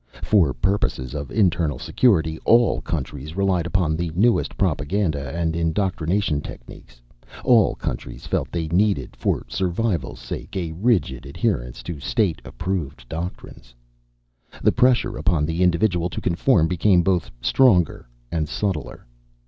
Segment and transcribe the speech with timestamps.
[0.23, 6.99] For purposes of internal security, all countries relied upon the newest propaganda and indoctrination techniques.
[7.45, 13.75] All countries felt they needed, for survival's sake, a rigid adherence to state approved doctrines.
[14.63, 19.05] The pressure upon the individual to conform became both stronger and subtler.